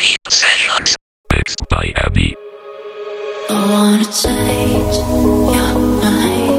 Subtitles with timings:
[0.00, 0.96] Sessions.
[1.30, 2.34] Mixed by Abee.
[3.50, 6.49] I wanna change your mind.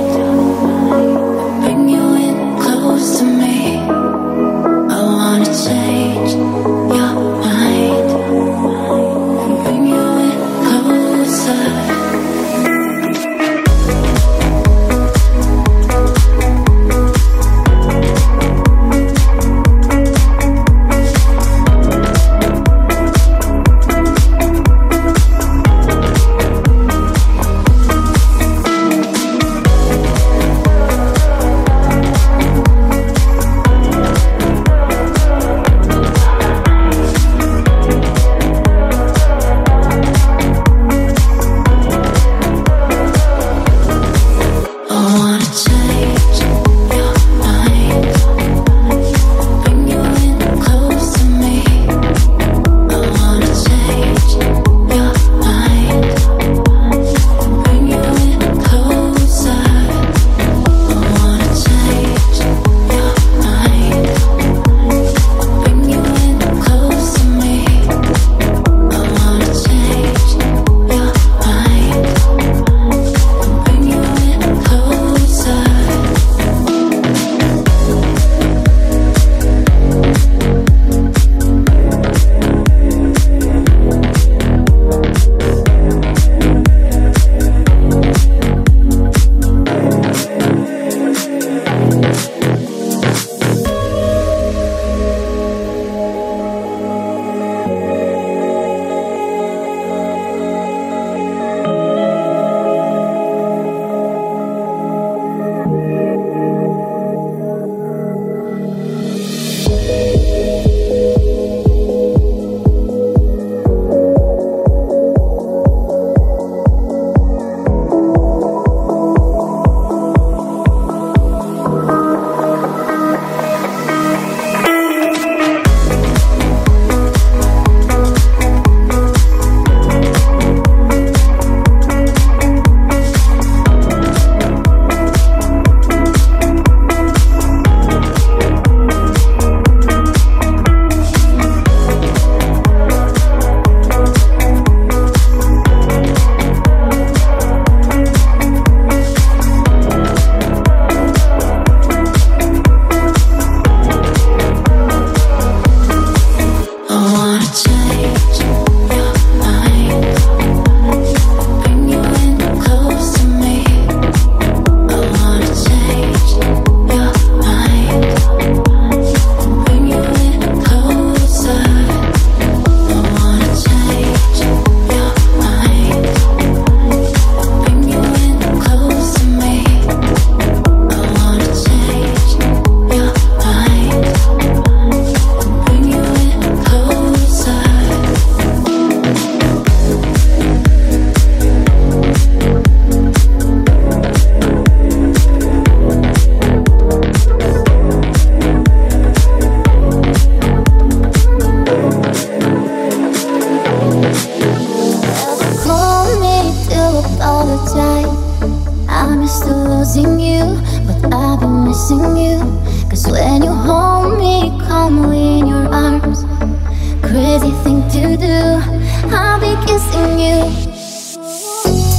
[217.51, 219.13] anything to do.
[219.13, 220.38] I'll be kissing you.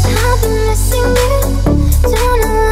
[0.04, 2.16] I've been missing you.
[2.16, 2.71] Don't know.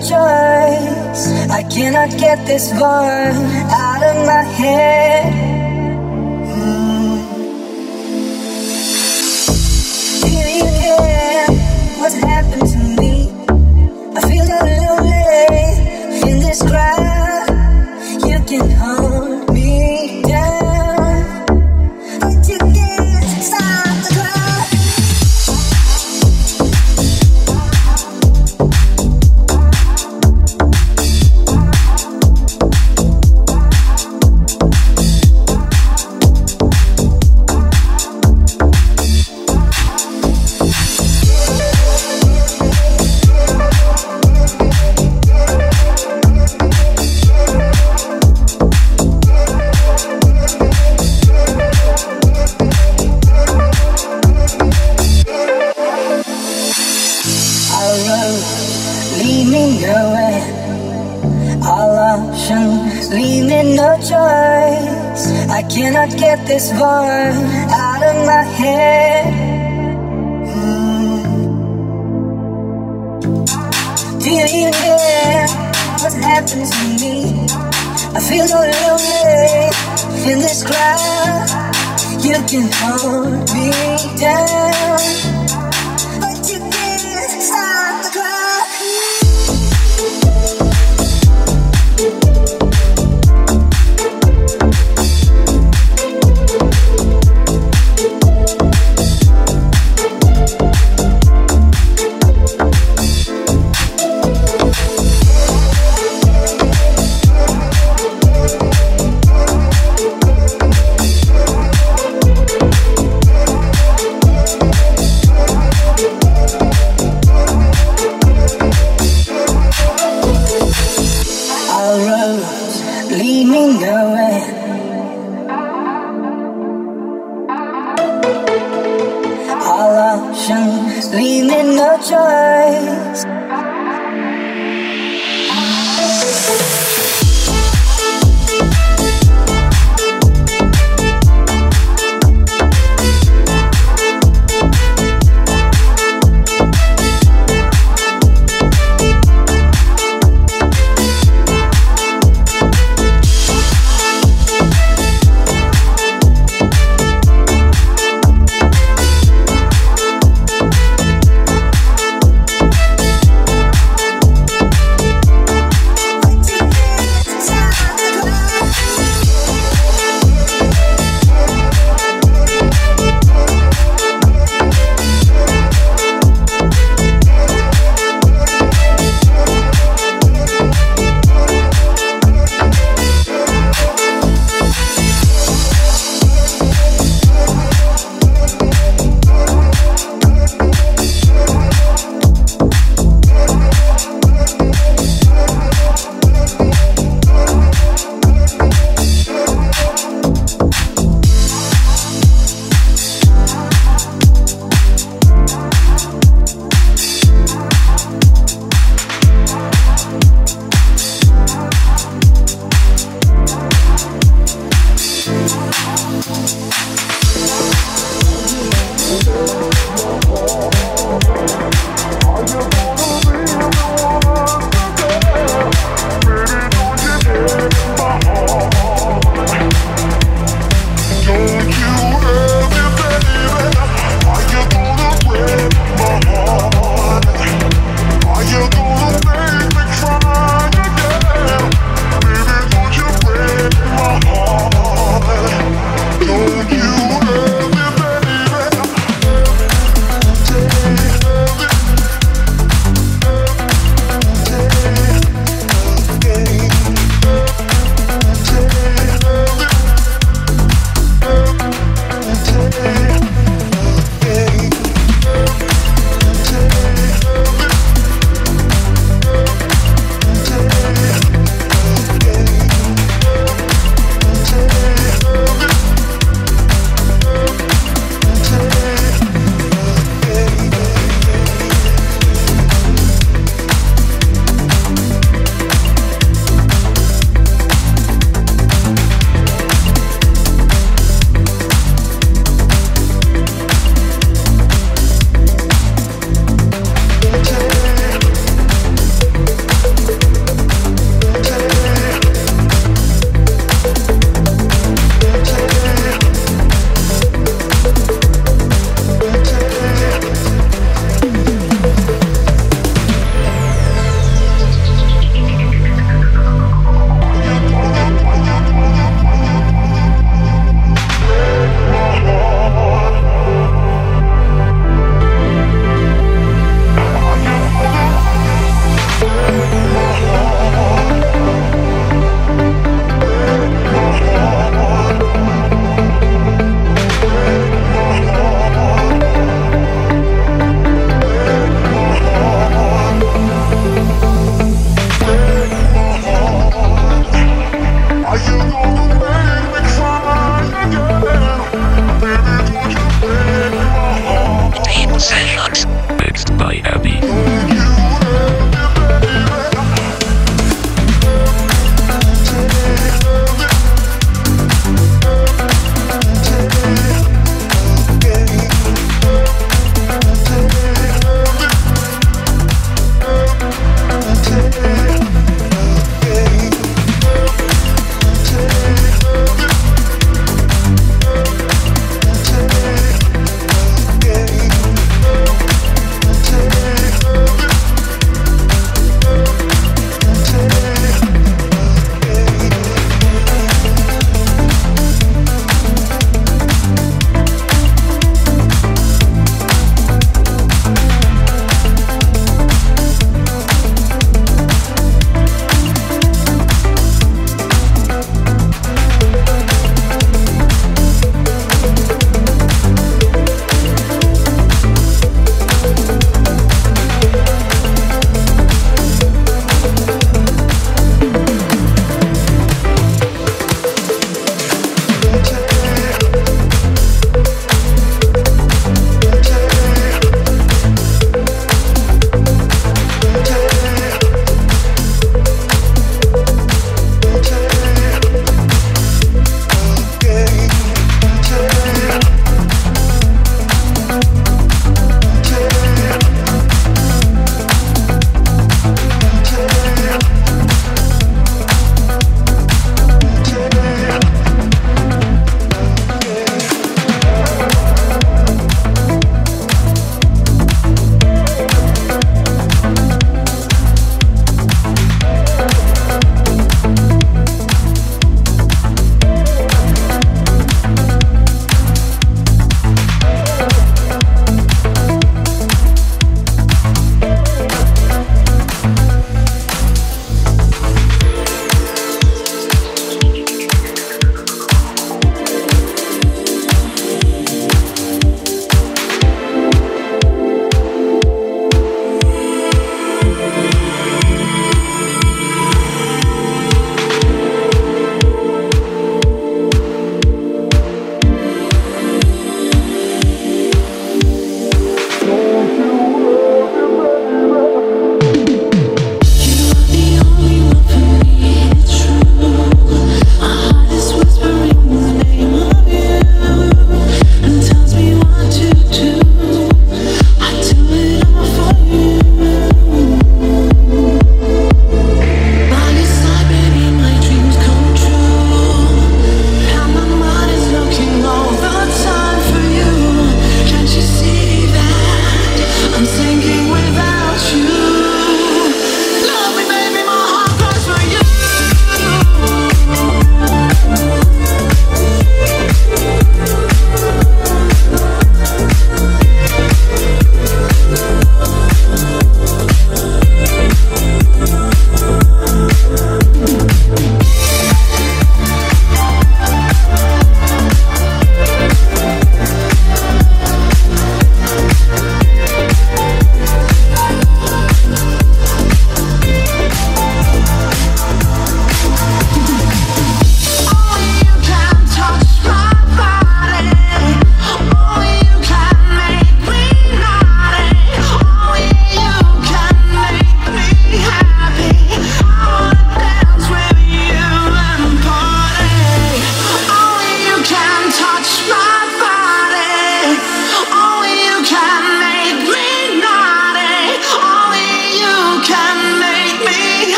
[0.00, 1.22] choice.
[1.50, 3.36] I cannot get this one
[3.70, 5.67] out of my head.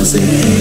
[0.00, 0.59] você.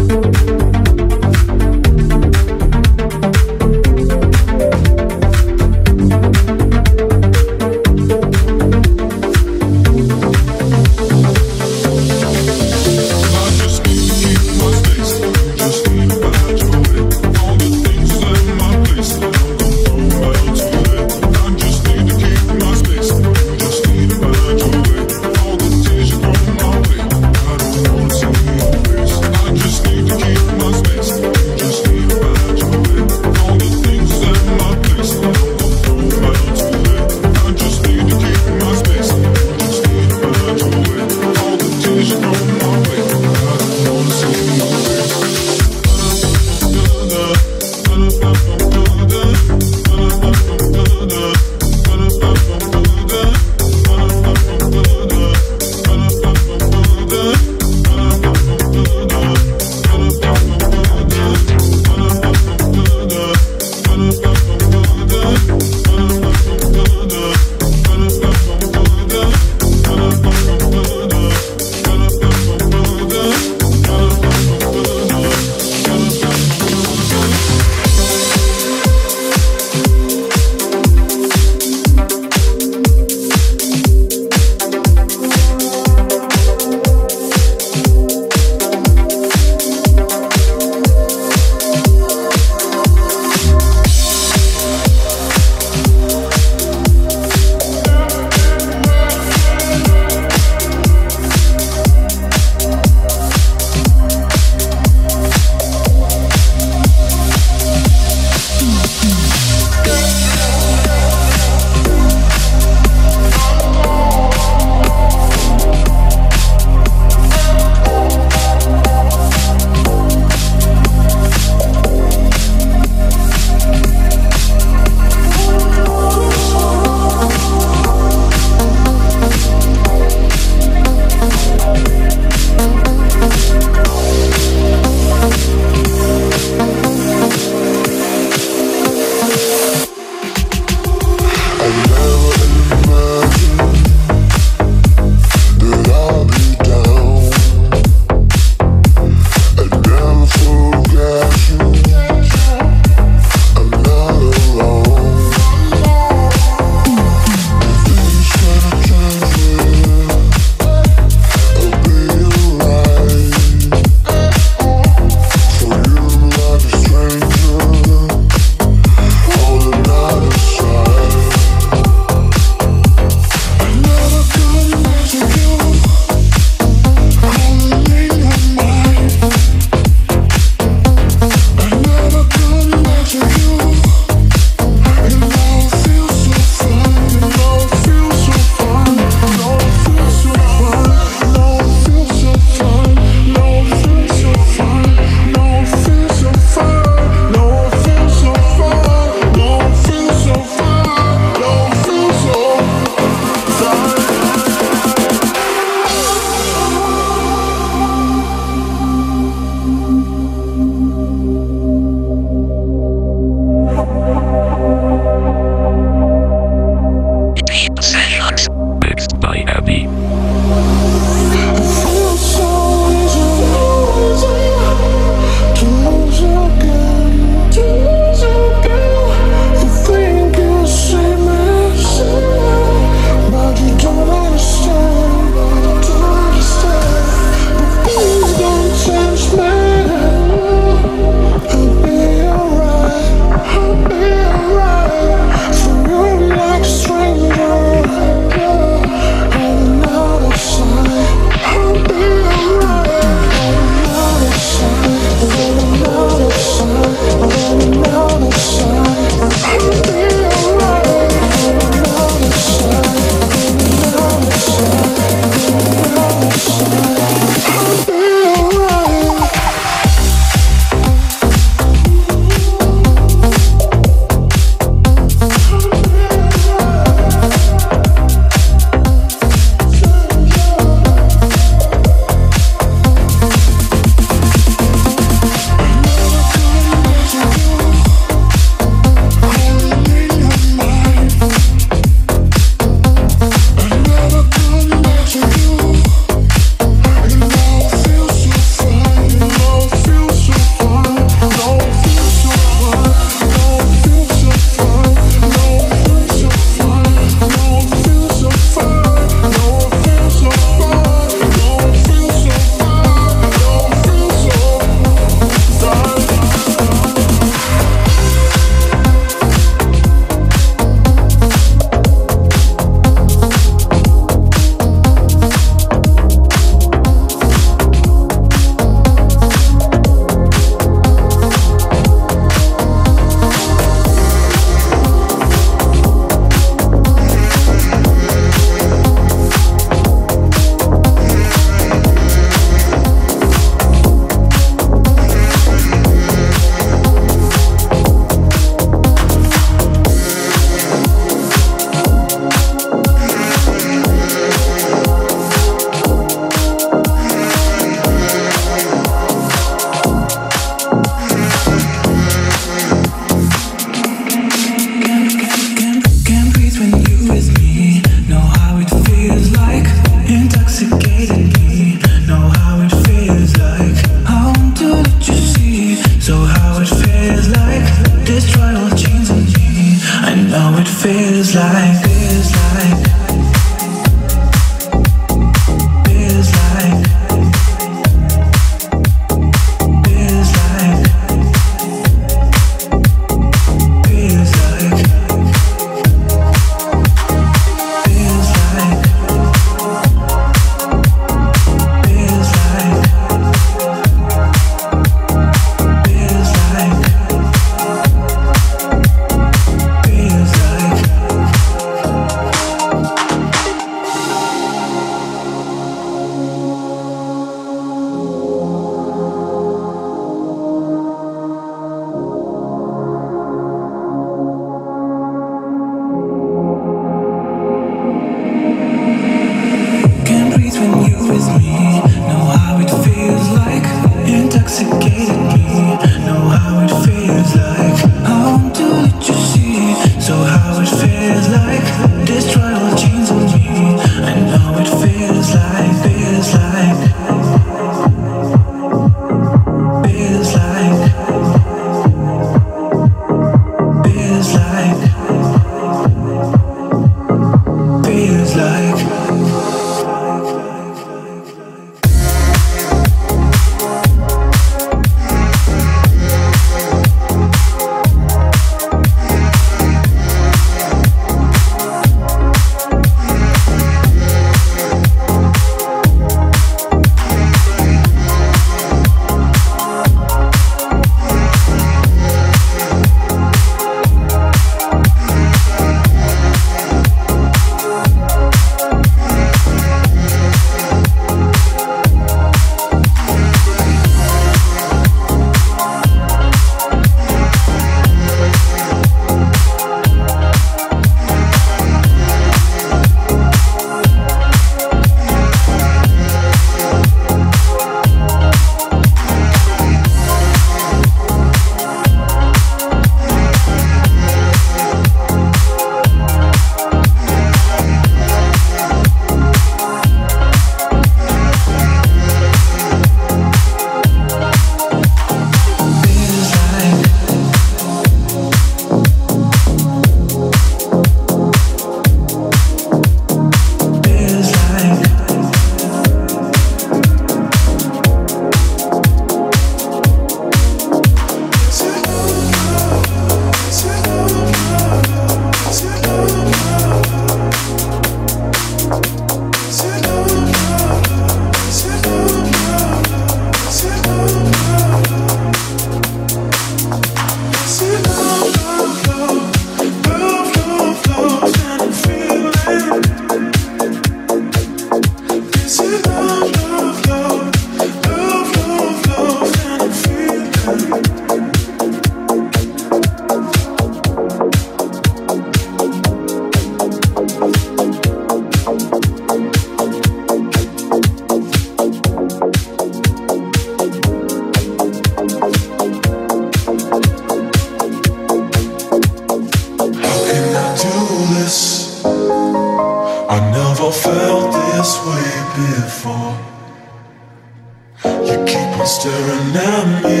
[598.26, 600.00] keep on staring at me,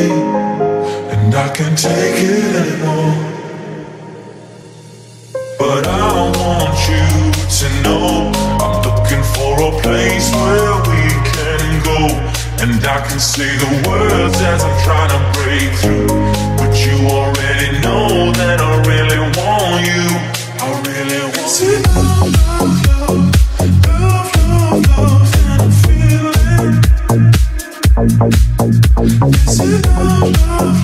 [1.12, 3.14] and I can't take it anymore.
[5.58, 7.06] But I don't want you
[7.58, 11.02] to know I'm looking for a place where we
[11.36, 11.98] can go,
[12.62, 16.08] and I can say the words as I'm trying to break through.
[16.58, 18.61] But you already know that
[28.30, 30.81] Tonight.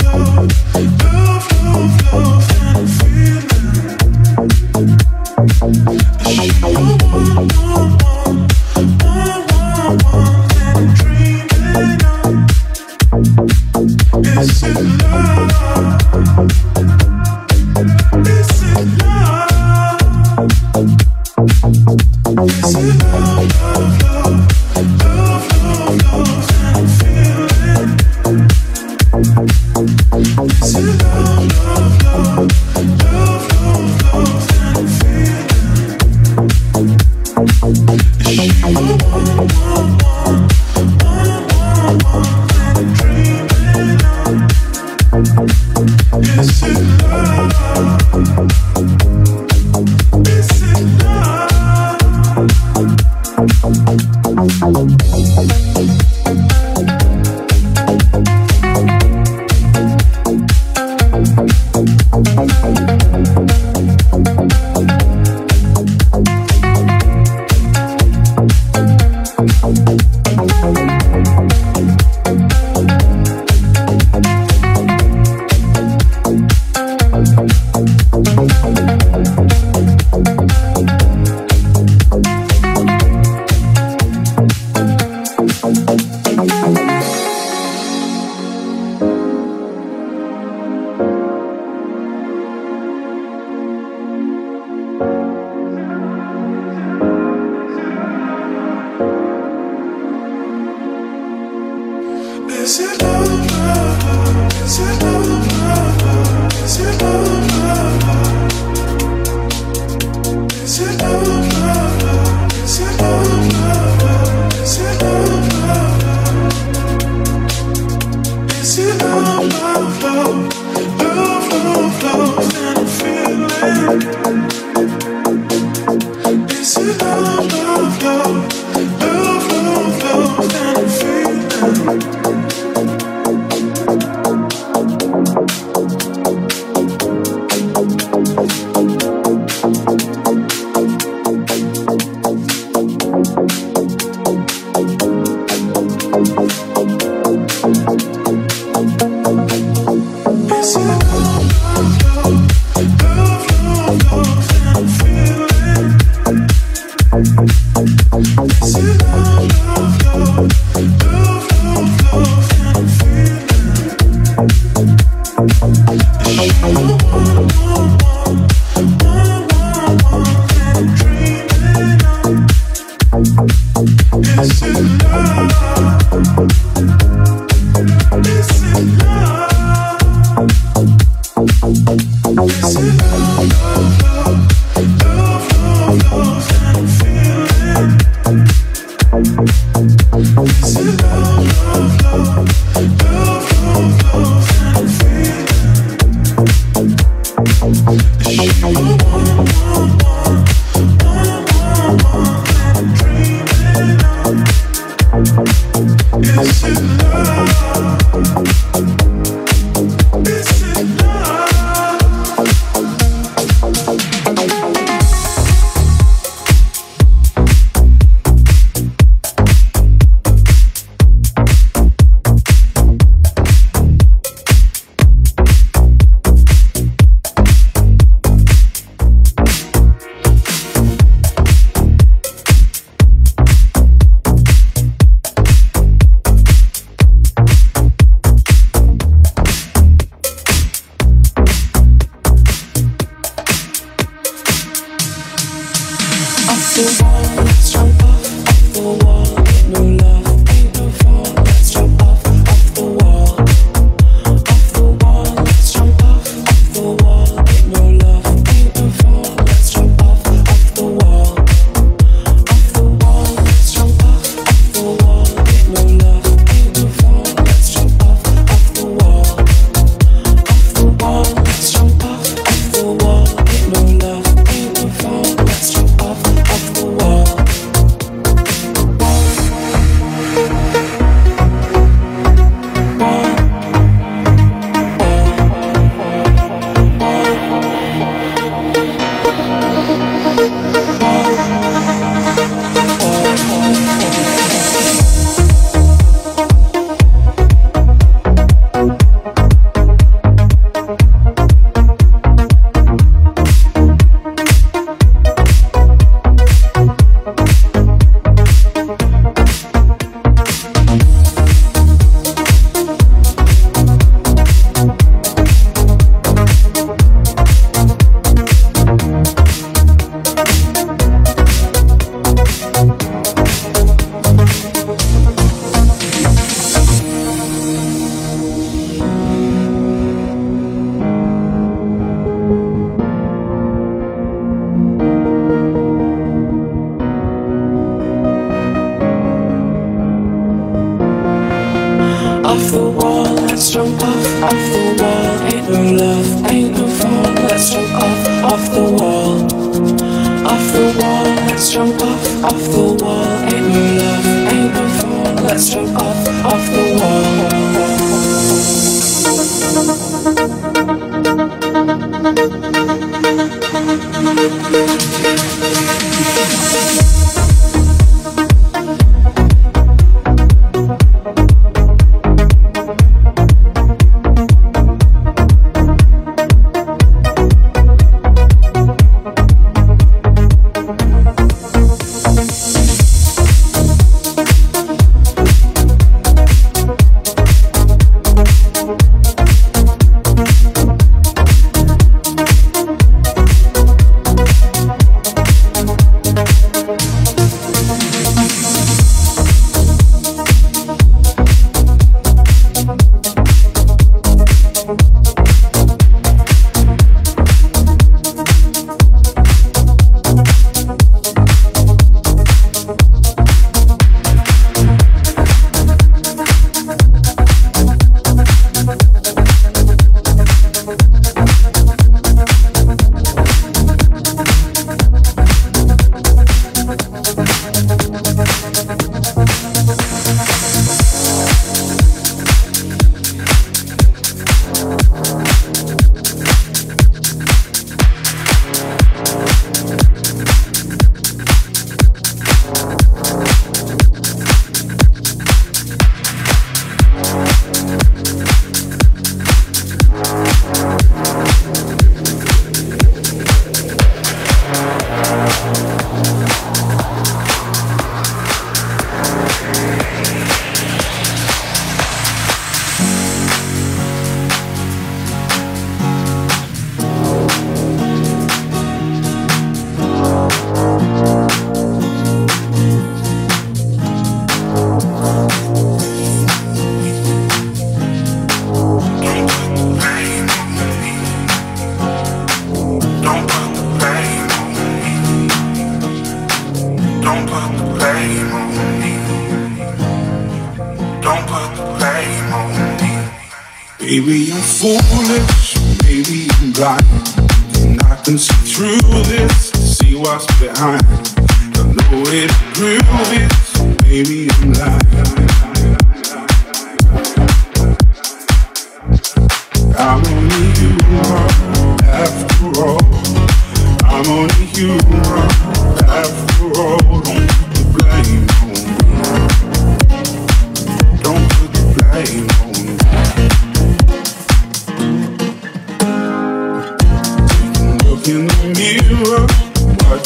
[494.08, 495.07] Maybe I'm foolish,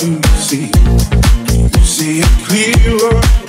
[0.00, 0.70] you see?
[1.52, 3.41] You see it clearer,